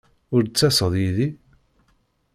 Ur 0.35 0.41
d-ttaseḍ 0.43 0.93
yid-i? 1.01 1.27